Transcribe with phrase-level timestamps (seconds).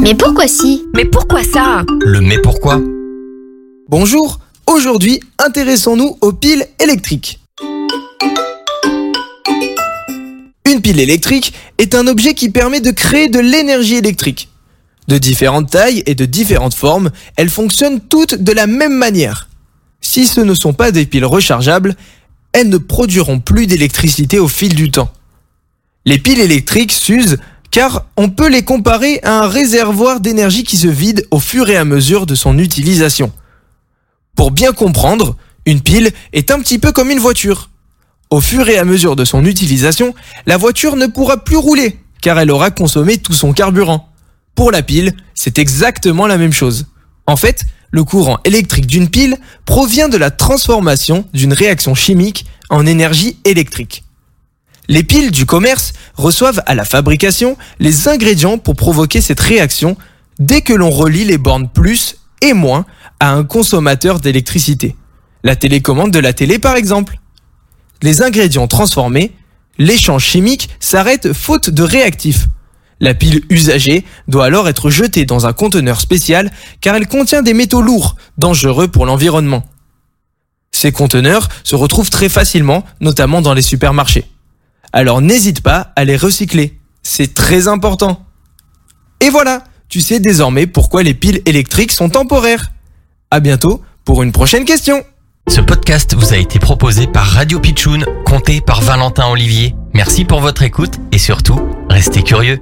[0.00, 0.84] Mais pourquoi si?
[0.94, 1.84] Mais pourquoi ça?
[2.00, 2.80] Le mais pourquoi?
[3.88, 7.40] Bonjour, aujourd'hui intéressons-nous aux piles électriques.
[10.66, 14.48] Une pile électrique est un objet qui permet de créer de l'énergie électrique.
[15.08, 19.48] De différentes tailles et de différentes formes, elles fonctionnent toutes de la même manière.
[20.00, 21.96] Si ce ne sont pas des piles rechargeables,
[22.52, 25.10] elles ne produiront plus d'électricité au fil du temps.
[26.06, 27.38] Les piles électriques s'usent
[27.74, 31.76] car on peut les comparer à un réservoir d'énergie qui se vide au fur et
[31.76, 33.32] à mesure de son utilisation.
[34.36, 37.70] Pour bien comprendre, une pile est un petit peu comme une voiture.
[38.30, 40.14] Au fur et à mesure de son utilisation,
[40.46, 44.08] la voiture ne pourra plus rouler car elle aura consommé tout son carburant.
[44.54, 46.86] Pour la pile, c'est exactement la même chose.
[47.26, 52.86] En fait, le courant électrique d'une pile provient de la transformation d'une réaction chimique en
[52.86, 54.04] énergie électrique.
[54.88, 59.96] Les piles du commerce reçoivent à la fabrication les ingrédients pour provoquer cette réaction
[60.38, 62.84] dès que l'on relie les bornes plus et moins
[63.20, 64.96] à un consommateur d'électricité.
[65.42, 67.18] La télécommande de la télé par exemple.
[68.02, 69.32] Les ingrédients transformés,
[69.78, 72.46] l'échange chimique s'arrête faute de réactifs.
[73.00, 77.54] La pile usagée doit alors être jetée dans un conteneur spécial car elle contient des
[77.54, 79.64] métaux lourds, dangereux pour l'environnement.
[80.70, 84.24] Ces conteneurs se retrouvent très facilement, notamment dans les supermarchés.
[84.94, 86.78] Alors n'hésite pas à les recycler.
[87.02, 88.24] C'est très important.
[89.18, 92.70] Et voilà, tu sais désormais pourquoi les piles électriques sont temporaires.
[93.32, 95.02] À bientôt pour une prochaine question.
[95.48, 99.74] Ce podcast vous a été proposé par Radio Pitchoun, compté par Valentin Olivier.
[99.94, 102.60] Merci pour votre écoute et surtout, restez curieux.